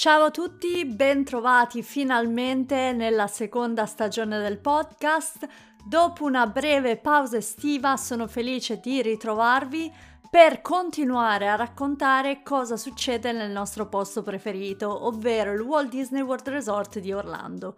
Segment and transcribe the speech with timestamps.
[0.00, 5.46] Ciao a tutti, bentrovati finalmente nella seconda stagione del podcast.
[5.84, 9.92] Dopo una breve pausa estiva sono felice di ritrovarvi
[10.30, 16.48] per continuare a raccontare cosa succede nel nostro posto preferito, ovvero il Walt Disney World
[16.48, 17.76] Resort di Orlando.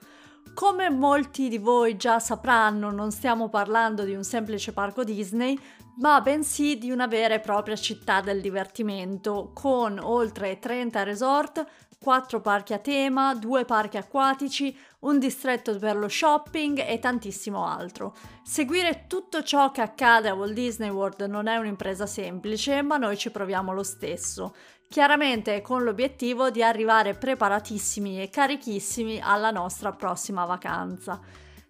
[0.55, 5.59] Come molti di voi già sapranno, non stiamo parlando di un semplice parco Disney,
[5.97, 11.67] ma bensì di una vera e propria città del divertimento, con oltre 30 resort,
[12.03, 18.15] 4 parchi a tema, 2 parchi acquatici, un distretto per lo shopping e tantissimo altro.
[18.43, 23.17] Seguire tutto ciò che accade a Walt Disney World non è un'impresa semplice, ma noi
[23.17, 24.55] ci proviamo lo stesso.
[24.89, 31.21] Chiaramente con l'obiettivo di arrivare preparatissimi e carichissimi alla nostra prossima vacanza.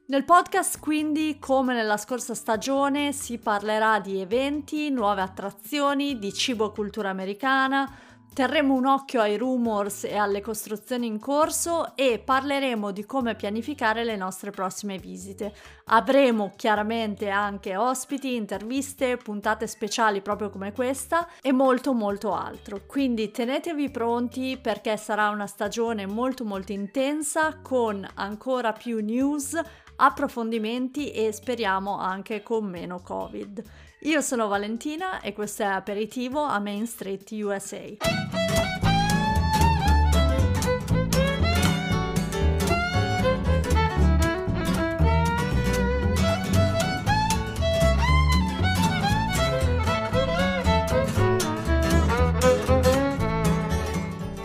[0.04, 6.72] Nel podcast quindi, come nella scorsa stagione, si parlerà di eventi, nuove attrazioni, di cibo
[6.72, 7.90] cultura americana,
[8.34, 14.04] Terremo un occhio ai rumors e alle costruzioni in corso e parleremo di come pianificare
[14.04, 15.52] le nostre prossime visite.
[15.88, 22.80] Avremo chiaramente anche ospiti, interviste, puntate speciali proprio come questa e molto molto altro.
[22.86, 29.60] Quindi tenetevi pronti perché sarà una stagione molto molto intensa con ancora più news,
[29.96, 33.62] approfondimenti e speriamo anche con meno Covid.
[34.04, 38.41] Io sono Valentina e questo è Aperitivo a Main Street USA.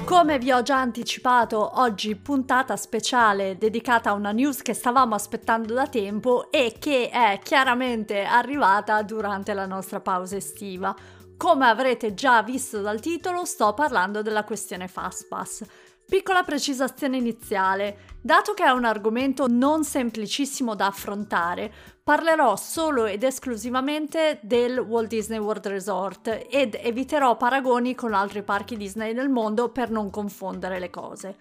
[0.07, 5.73] Come vi ho già anticipato, oggi puntata speciale dedicata a una news che stavamo aspettando
[5.73, 10.95] da tempo e che è chiaramente arrivata durante la nostra pausa estiva.
[11.35, 15.63] Come avrete già visto dal titolo, sto parlando della questione Fastpass.
[16.09, 21.69] Piccola precisazione iniziale, dato che è un argomento non semplicissimo da affrontare,
[22.01, 28.77] parlerò solo ed esclusivamente del Walt Disney World Resort ed eviterò paragoni con altri parchi
[28.77, 31.35] Disney del mondo per non confondere le cose.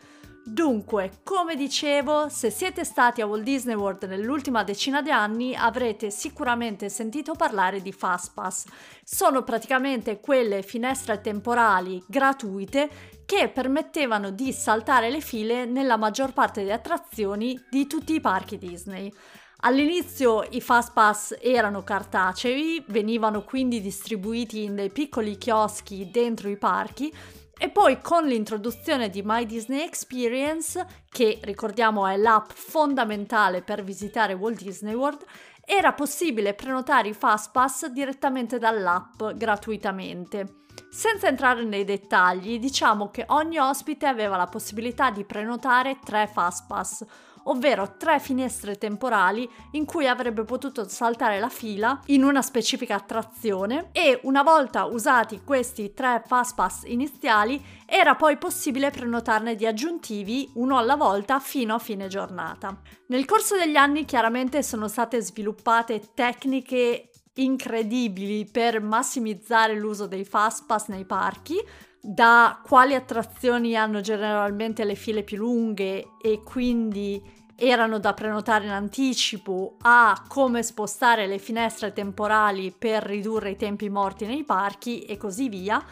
[0.49, 6.11] Dunque, come dicevo, se siete stati a Walt Disney World nell'ultima decina di anni avrete
[6.11, 8.65] sicuramente sentito parlare di Fastpass.
[9.03, 12.89] Sono praticamente quelle finestre temporali gratuite
[13.27, 18.57] che permettevano di saltare le file nella maggior parte delle attrazioni di tutti i parchi
[18.57, 19.13] Disney.
[19.61, 27.13] All'inizio i Fastpass erano cartacei, venivano quindi distribuiti in dei piccoli chioschi dentro i parchi
[27.59, 34.35] e poi con l'introduzione di My Disney Experience, che ricordiamo è l'app fondamentale per visitare
[34.35, 35.25] Walt Disney World,
[35.65, 40.65] era possibile prenotare i Fastpass direttamente dall'app gratuitamente.
[40.89, 47.05] Senza entrare nei dettagli, diciamo che ogni ospite aveva la possibilità di prenotare tre Fastpass,
[47.49, 53.91] ovvero tre finestre temporali in cui avrebbe potuto saltare la fila in una specifica attrazione
[53.93, 60.79] e una volta usati questi tre Fastpass iniziali era poi possibile prenotarne di aggiuntivi uno
[60.79, 62.81] alla volta fino a fine giornata.
[63.09, 70.89] Nel corso degli anni chiaramente sono state sviluppate tecniche incredibili per massimizzare l'uso dei Fastpass
[70.89, 71.57] nei parchi,
[72.01, 77.21] da quali attrazioni hanno generalmente le file più lunghe e quindi
[77.57, 83.89] erano da prenotare in anticipo a come spostare le finestre temporali per ridurre i tempi
[83.89, 85.83] morti nei parchi e così via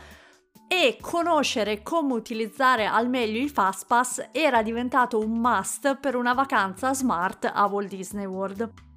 [0.69, 6.93] e conoscere come utilizzare al meglio i Fastpass era diventato un must per una vacanza
[6.95, 8.94] smart a Walt Disney World.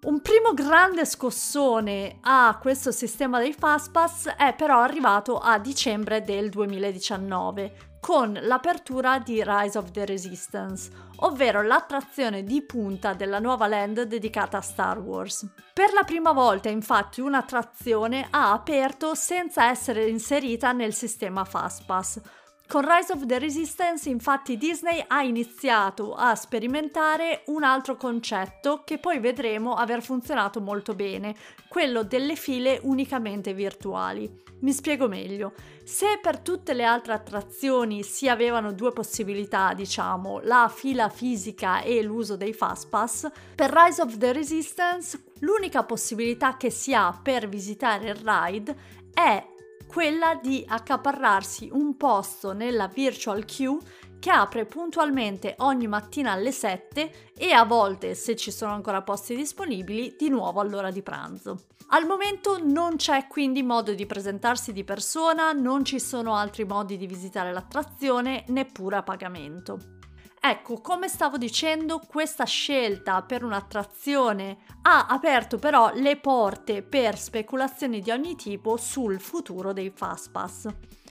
[0.00, 6.50] Un primo grande scossone a questo sistema dei Fastpass è però arrivato a dicembre del
[6.50, 14.02] 2019 con l'apertura di Rise of the Resistance, ovvero l'attrazione di punta della nuova land
[14.02, 15.44] dedicata a Star Wars.
[15.74, 22.20] Per la prima volta infatti un'attrazione ha aperto senza essere inserita nel sistema Fastpass,
[22.68, 28.98] con Rise of the Resistance infatti Disney ha iniziato a sperimentare un altro concetto che
[28.98, 31.34] poi vedremo aver funzionato molto bene,
[31.66, 34.30] quello delle file unicamente virtuali.
[34.60, 35.54] Mi spiego meglio.
[35.82, 42.02] Se per tutte le altre attrazioni si avevano due possibilità, diciamo, la fila fisica e
[42.02, 48.10] l'uso dei Fastpass, per Rise of the Resistance l'unica possibilità che si ha per visitare
[48.10, 48.76] il ride
[49.14, 49.56] è
[49.88, 53.78] quella di accaparrarsi un posto nella virtual queue
[54.20, 59.34] che apre puntualmente ogni mattina alle 7 e a volte, se ci sono ancora posti
[59.34, 61.66] disponibili, di nuovo all'ora di pranzo.
[61.90, 66.98] Al momento non c'è quindi modo di presentarsi di persona, non ci sono altri modi
[66.98, 69.97] di visitare l'attrazione, neppure a pagamento.
[70.40, 78.00] Ecco, come stavo dicendo, questa scelta per un'attrazione ha aperto però le porte per speculazioni
[78.00, 80.68] di ogni tipo sul futuro dei Fastpass.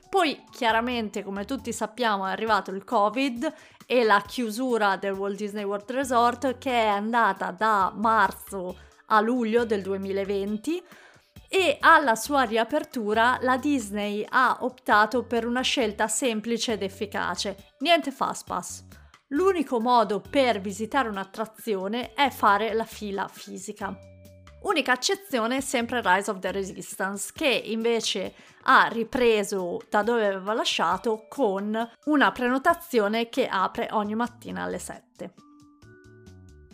[0.09, 3.53] Poi chiaramente, come tutti sappiamo, è arrivato il Covid
[3.85, 8.77] e la chiusura del Walt Disney World Resort che è andata da marzo
[9.07, 10.83] a luglio del 2020
[11.50, 18.12] e alla sua riapertura la Disney ha optato per una scelta semplice ed efficace, niente
[18.12, 18.85] Fastpass.
[19.31, 23.94] L'unico modo per visitare un'attrazione è fare la fila fisica.
[24.62, 28.33] Unica eccezione è sempre Rise of the Resistance, che invece
[28.63, 35.46] ha ripreso da dove aveva lasciato con una prenotazione che apre ogni mattina alle 7.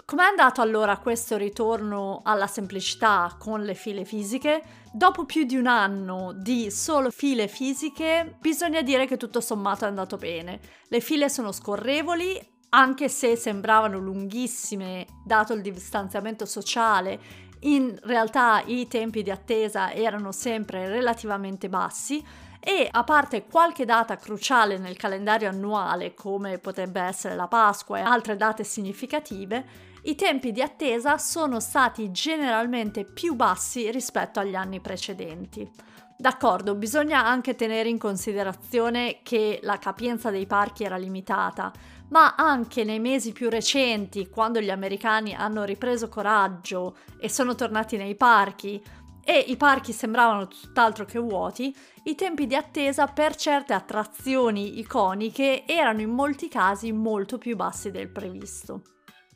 [0.05, 4.61] Com'è andato allora questo ritorno alla semplicità con le file fisiche?
[4.91, 9.88] Dopo più di un anno di solo file fisiche, bisogna dire che tutto sommato è
[9.88, 10.59] andato bene.
[10.89, 12.38] Le file sono scorrevoli,
[12.69, 20.31] anche se sembravano lunghissime dato il distanziamento sociale in realtà i tempi di attesa erano
[20.31, 22.23] sempre relativamente bassi
[22.65, 28.01] e a parte qualche data cruciale nel calendario annuale come potrebbe essere la Pasqua e
[28.01, 34.80] altre date significative, i tempi di attesa sono stati generalmente più bassi rispetto agli anni
[34.80, 35.69] precedenti.
[36.15, 41.69] D'accordo, bisogna anche tenere in considerazione che la capienza dei parchi era limitata,
[42.09, 47.98] ma anche nei mesi più recenti, quando gli americani hanno ripreso coraggio e sono tornati
[47.98, 48.81] nei parchi,
[49.25, 55.65] e i parchi sembravano tutt'altro che vuoti, i tempi di attesa per certe attrazioni iconiche
[55.65, 58.81] erano in molti casi molto più bassi del previsto.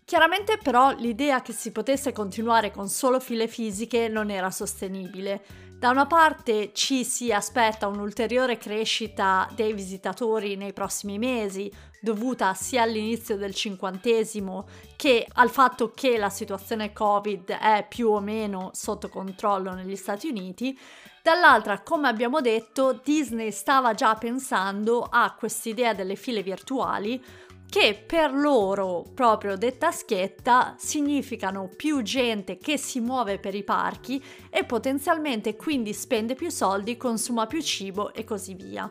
[0.08, 5.44] Chiaramente però l'idea che si potesse continuare con solo file fisiche non era sostenibile.
[5.78, 11.70] Da una parte ci si aspetta un'ulteriore crescita dei visitatori nei prossimi mesi,
[12.00, 18.20] dovuta sia all'inizio del cinquantesimo che al fatto che la situazione Covid è più o
[18.20, 20.78] meno sotto controllo negli Stati Uniti,
[21.22, 27.22] dall'altra, come abbiamo detto, Disney stava già pensando a quest'idea delle file virtuali
[27.70, 34.24] che per loro, proprio detta schietta, significano più gente che si muove per i parchi
[34.50, 38.90] e potenzialmente quindi spende più soldi, consuma più cibo e così via.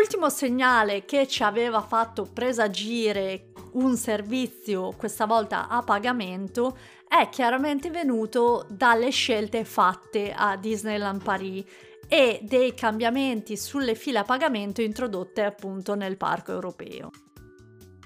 [0.00, 6.78] Ultimo segnale che ci aveva fatto presagire un servizio, questa volta a pagamento,
[7.08, 11.64] è chiaramente venuto dalle scelte fatte a Disneyland Paris
[12.06, 17.10] e dei cambiamenti sulle file a pagamento introdotte appunto nel parco europeo.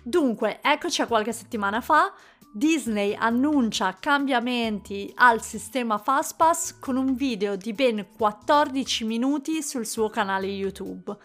[0.03, 2.15] Dunque, eccoci a qualche settimana fa,
[2.55, 10.09] Disney annuncia cambiamenti al sistema Fastpass con un video di ben 14 minuti sul suo
[10.09, 11.17] canale YouTube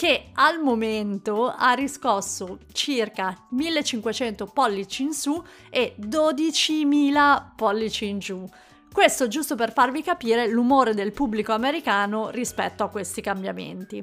[0.00, 8.42] che al momento ha riscosso circa 1500 pollici in su e 12.000 pollici in giù.
[8.90, 14.02] Questo giusto per farvi capire l'umore del pubblico americano rispetto a questi cambiamenti.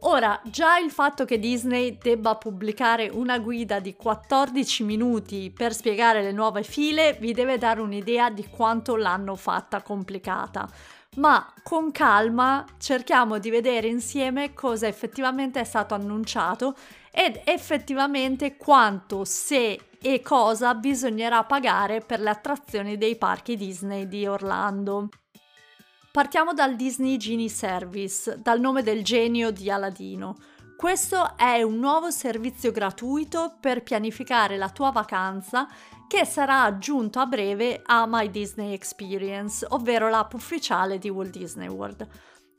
[0.00, 6.20] Ora, già il fatto che Disney debba pubblicare una guida di 14 minuti per spiegare
[6.20, 10.68] le nuove file vi deve dare un'idea di quanto l'hanno fatta complicata
[11.16, 16.74] ma con calma cerchiamo di vedere insieme cosa effettivamente è stato annunciato
[17.10, 24.26] ed effettivamente quanto, se e cosa bisognerà pagare per le attrazioni dei parchi Disney di
[24.26, 25.08] Orlando.
[26.10, 30.36] Partiamo dal Disney Genie Service, dal nome del genio di Aladino.
[30.76, 35.68] Questo è un nuovo servizio gratuito per pianificare la tua vacanza
[36.12, 41.68] che sarà aggiunto a breve a My Disney Experience, ovvero l'app ufficiale di Walt Disney
[41.68, 42.06] World.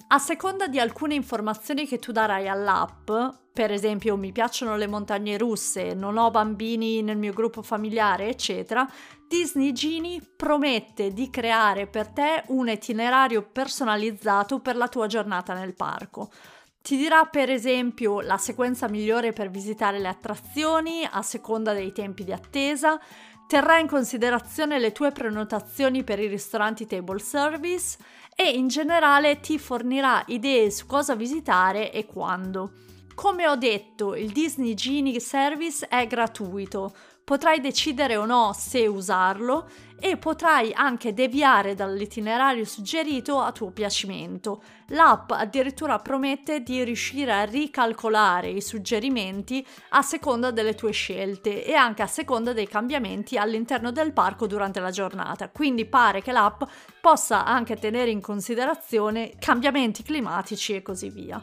[0.08, 3.12] A seconda di alcune informazioni che tu darai all'app,
[3.54, 8.90] per esempio mi piacciono le montagne russe, non ho bambini nel mio gruppo familiare, eccetera,
[9.28, 15.76] Disney Genie promette di creare per te un itinerario personalizzato per la tua giornata nel
[15.76, 16.32] parco.
[16.84, 22.26] Ti dirà per esempio la sequenza migliore per visitare le attrazioni a seconda dei tempi
[22.26, 23.00] di attesa,
[23.54, 28.00] terrà in considerazione le tue prenotazioni per i ristoranti table service
[28.36, 32.72] e in generale ti fornirà idee su cosa visitare e quando.
[33.14, 39.70] Come ho detto, il Disney Genie Service è gratuito, potrai decidere o no se usarlo
[40.00, 44.62] e potrai anche deviare dall'itinerario suggerito a tuo piacimento.
[44.88, 51.74] L'app addirittura promette di riuscire a ricalcolare i suggerimenti a seconda delle tue scelte e
[51.74, 55.48] anche a seconda dei cambiamenti all'interno del parco durante la giornata.
[55.48, 56.64] Quindi pare che l'app
[57.00, 61.42] possa anche tenere in considerazione cambiamenti climatici e così via.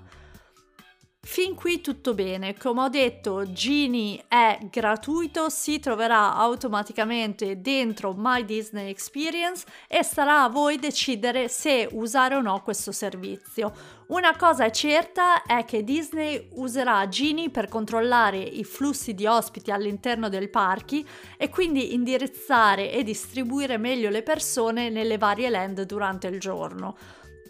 [1.22, 8.44] Fin qui tutto bene, come ho detto Genie è gratuito, si troverà automaticamente dentro My
[8.46, 13.98] Disney Experience e sarà a voi decidere se usare o no questo servizio.
[14.08, 19.70] Una cosa è certa è che Disney userà Genie per controllare i flussi di ospiti
[19.70, 26.28] all'interno del parchi e quindi indirizzare e distribuire meglio le persone nelle varie land durante
[26.28, 26.96] il giorno.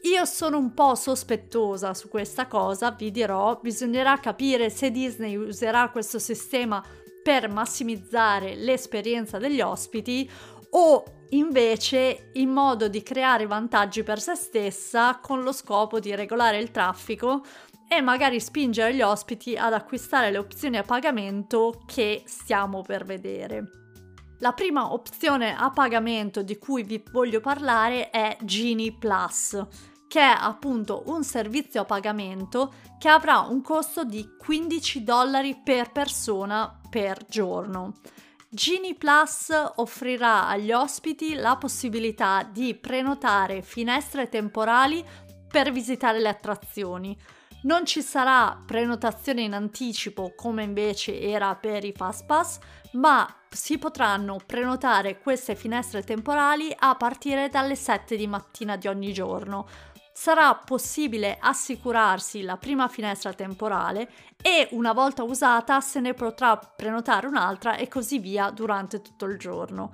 [0.03, 5.91] Io sono un po' sospettosa su questa cosa, vi dirò, bisognerà capire se Disney userà
[5.91, 6.83] questo sistema
[7.23, 10.29] per massimizzare l'esperienza degli ospiti
[10.71, 16.59] o invece in modo di creare vantaggi per se stessa con lo scopo di regolare
[16.59, 17.45] il traffico
[17.87, 23.65] e magari spingere gli ospiti ad acquistare le opzioni a pagamento che stiamo per vedere.
[24.39, 29.63] La prima opzione a pagamento di cui vi voglio parlare è Genie Plus
[30.11, 35.93] che è appunto un servizio a pagamento che avrà un costo di 15 dollari per
[35.93, 37.93] persona per giorno.
[38.49, 45.07] Genie Plus offrirà agli ospiti la possibilità di prenotare finestre temporali
[45.49, 47.17] per visitare le attrazioni.
[47.63, 52.59] Non ci sarà prenotazione in anticipo come invece era per i Fast Pass,
[52.95, 59.13] ma si potranno prenotare queste finestre temporali a partire dalle 7 di mattina di ogni
[59.13, 59.69] giorno
[60.21, 64.11] sarà possibile assicurarsi la prima finestra temporale
[64.43, 69.39] e una volta usata se ne potrà prenotare un'altra e così via durante tutto il
[69.39, 69.91] giorno.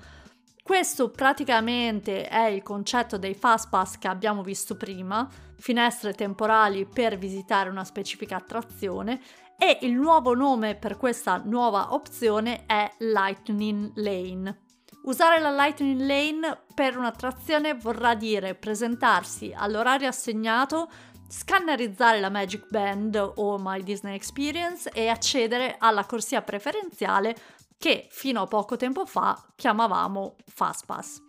[0.64, 5.28] Questo praticamente è il concetto dei fast pass che abbiamo visto prima,
[5.58, 9.20] finestre temporali per visitare una specifica attrazione
[9.56, 14.65] e il nuovo nome per questa nuova opzione è Lightning Lane.
[15.06, 20.90] Usare la Lightning Lane per un'attrazione vorrà dire presentarsi all'orario assegnato,
[21.28, 27.36] scannerizzare la Magic Band o My Disney Experience e accedere alla corsia preferenziale
[27.78, 31.22] che fino a poco tempo fa chiamavamo Fastpass.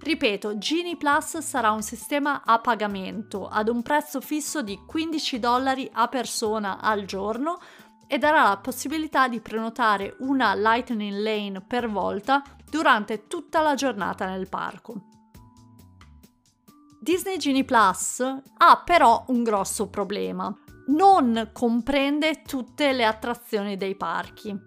[0.00, 5.90] Ripeto, Genie Plus sarà un sistema a pagamento ad un prezzo fisso di 15 dollari
[5.92, 7.58] a persona al giorno
[8.06, 12.42] e darà la possibilità di prenotare una Lightning Lane per volta
[12.74, 14.94] durante tutta la giornata nel parco.
[17.00, 20.52] Disney Genie Plus ha però un grosso problema.
[20.88, 24.60] Non comprende tutte le attrazioni dei parchi.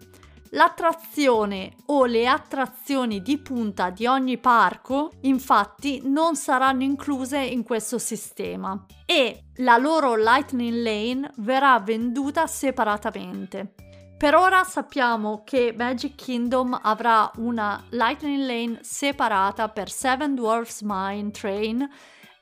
[0.52, 7.98] L'attrazione o le attrazioni di punta di ogni parco infatti non saranno incluse in questo
[7.98, 13.74] sistema e la loro Lightning Lane verrà venduta separatamente.
[14.18, 21.30] Per ora sappiamo che Magic Kingdom avrà una Lightning Lane separata per Seven Dwarfs Mine
[21.30, 21.88] Train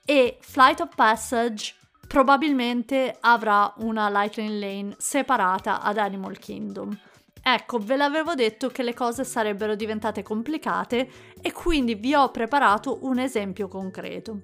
[0.06, 1.76] e Flight of Passage
[2.08, 6.98] probabilmente avrà una Lightning Lane separata ad Animal Kingdom.
[7.44, 11.10] Ecco, ve l'avevo detto che le cose sarebbero diventate complicate
[11.42, 14.44] e quindi vi ho preparato un esempio concreto.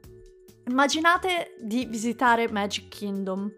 [0.68, 3.50] Immaginate di visitare Magic Kingdom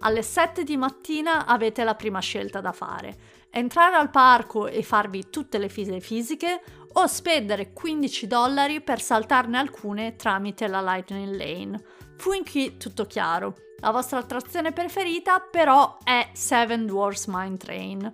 [0.00, 3.16] alle 7 di mattina avete la prima scelta da fare.
[3.50, 6.62] Entrare al parco e farvi tutte le file fisiche
[6.92, 11.82] o spendere 15 dollari per saltarne alcune tramite la Lightning Lane.
[12.16, 13.54] Fu in qui tutto chiaro.
[13.80, 18.12] La vostra attrazione preferita però è Seven Dwarfs Mine Train.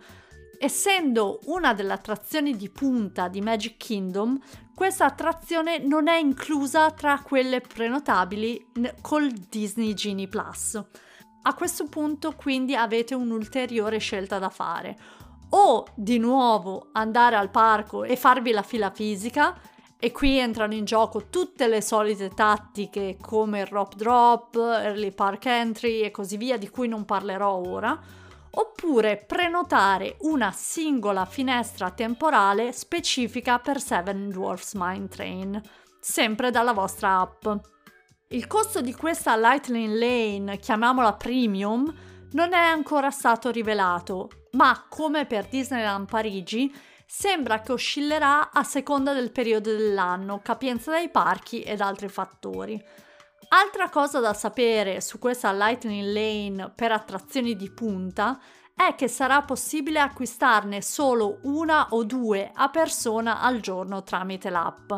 [0.58, 4.38] Essendo una delle attrazioni di punta di Magic Kingdom,
[4.74, 8.66] questa attrazione non è inclusa tra quelle prenotabili
[9.00, 10.82] col Disney Genie Plus.
[11.46, 14.96] A questo punto quindi avete un'ulteriore scelta da fare.
[15.50, 19.54] O di nuovo andare al parco e farvi la fila fisica,
[19.98, 25.46] e qui entrano in gioco tutte le solite tattiche come il rope drop, early park
[25.46, 27.98] entry e così via, di cui non parlerò ora,
[28.50, 35.60] oppure prenotare una singola finestra temporale specifica per Seven Dwarfs Mine Train,
[36.00, 37.46] sempre dalla vostra app.
[38.34, 41.94] Il costo di questa Lightning Lane, chiamiamola premium,
[42.32, 46.74] non è ancora stato rivelato, ma come per Disneyland Parigi,
[47.06, 52.84] sembra che oscillerà a seconda del periodo dell'anno, capienza dei parchi ed altri fattori.
[53.50, 58.40] Altra cosa da sapere su questa Lightning Lane per attrazioni di punta
[58.74, 64.92] è che sarà possibile acquistarne solo una o due a persona al giorno tramite l'app.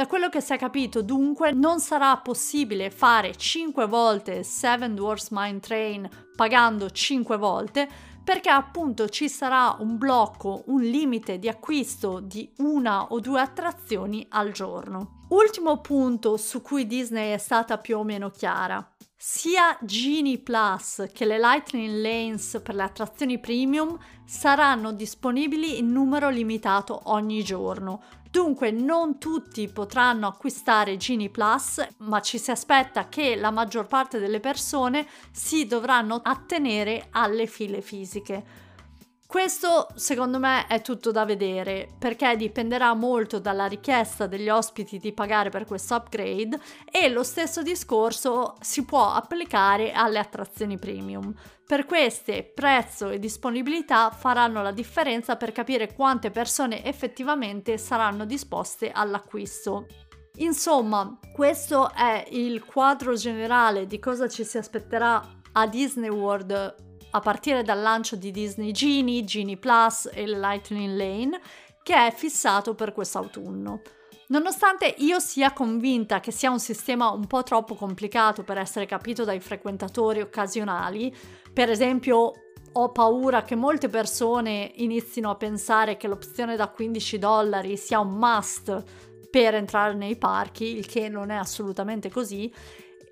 [0.00, 5.28] Da quello che si è capito, dunque, non sarà possibile fare 5 volte Seven Dwarfs
[5.28, 7.86] Mine Train pagando 5 volte,
[8.24, 14.24] perché appunto ci sarà un blocco, un limite di acquisto di una o due attrazioni
[14.30, 15.26] al giorno.
[15.28, 18.82] Ultimo punto su cui Disney è stata più o meno chiara.
[19.22, 26.30] Sia Genie Plus che le Lightning Lanes per le attrazioni premium saranno disponibili in numero
[26.30, 33.34] limitato ogni giorno, Dunque non tutti potranno acquistare Genie Plus, ma ci si aspetta che
[33.34, 38.69] la maggior parte delle persone si dovranno attenere alle file fisiche.
[39.30, 45.12] Questo secondo me è tutto da vedere perché dipenderà molto dalla richiesta degli ospiti di
[45.12, 46.58] pagare per questo upgrade
[46.90, 51.32] e lo stesso discorso si può applicare alle attrazioni premium.
[51.64, 58.90] Per queste prezzo e disponibilità faranno la differenza per capire quante persone effettivamente saranno disposte
[58.90, 59.86] all'acquisto.
[60.38, 65.22] Insomma, questo è il quadro generale di cosa ci si aspetterà
[65.52, 71.40] a Disney World a partire dal lancio di Disney Genie, Genie Plus e Lightning Lane,
[71.82, 73.80] che è fissato per quest'autunno.
[74.28, 79.24] Nonostante io sia convinta che sia un sistema un po' troppo complicato per essere capito
[79.24, 81.12] dai frequentatori occasionali,
[81.52, 82.32] per esempio
[82.72, 88.10] ho paura che molte persone inizino a pensare che l'opzione da 15 dollari sia un
[88.10, 88.84] must
[89.28, 92.52] per entrare nei parchi, il che non è assolutamente così,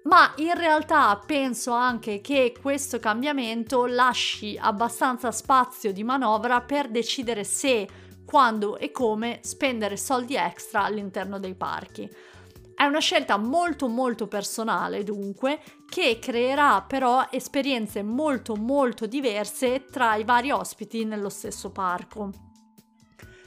[0.05, 7.45] ma in realtà penso anche che questo cambiamento lasci abbastanza spazio di manovra per decidere
[7.45, 7.87] se,
[8.25, 12.09] quando e come spendere soldi extra all'interno dei parchi.
[12.75, 20.14] È una scelta molto molto personale dunque che creerà però esperienze molto molto diverse tra
[20.14, 22.31] i vari ospiti nello stesso parco.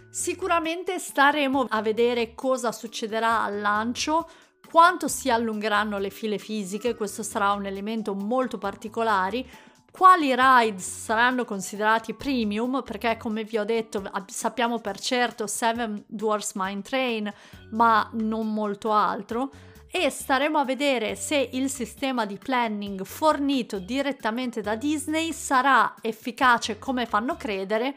[0.10, 4.30] Sicuramente staremo a vedere cosa succederà al lancio,
[4.72, 9.46] quanto si allungheranno le file fisiche, questo sarà un elemento molto particolare,
[9.92, 16.54] quali rides saranno considerati premium, perché come vi ho detto sappiamo per certo Seven Dwarfs
[16.56, 17.34] Mine Train,
[17.72, 19.52] ma non molto altro,
[19.92, 26.80] e staremo a vedere se il sistema di planning fornito direttamente da Disney sarà efficace
[26.80, 27.94] come fanno credere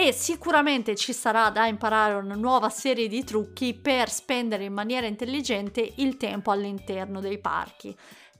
[0.00, 5.08] e sicuramente ci sarà da imparare una nuova serie di trucchi per spendere in maniera
[5.08, 7.92] intelligente il tempo all'interno dei parchi.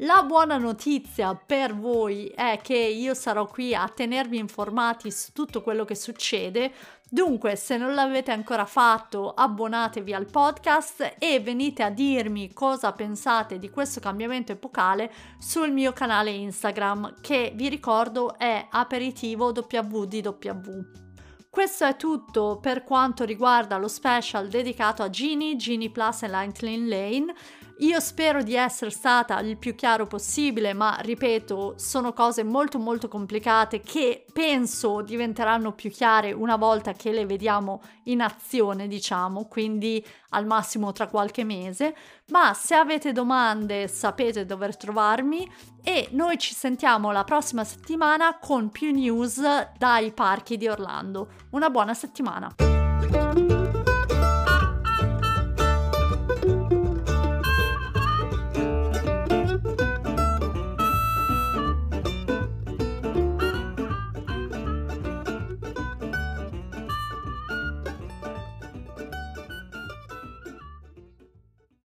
[0.03, 5.61] La buona notizia per voi è che io sarò qui a tenervi informati su tutto
[5.61, 6.71] quello che succede.
[7.11, 13.59] Dunque, se non l'avete ancora fatto, abbonatevi al podcast e venite a dirmi cosa pensate
[13.59, 21.08] di questo cambiamento epocale sul mio canale Instagram, che vi ricordo è aperitivo www.
[21.51, 26.87] Questo è tutto per quanto riguarda lo special dedicato a Genie, Genie Plus e Lightning
[26.87, 27.35] Lane.
[27.81, 33.07] Io spero di essere stata il più chiaro possibile, ma ripeto, sono cose molto molto
[33.07, 40.05] complicate che penso diventeranno più chiare una volta che le vediamo in azione, diciamo, quindi
[40.31, 41.95] al massimo tra qualche mese.
[42.31, 45.49] Ma se avete domande sapete dove trovarmi
[45.85, 49.41] e noi ci sentiamo la prossima settimana con più news
[49.79, 51.29] dai parchi di Orlando.
[51.51, 52.78] Una buona settimana!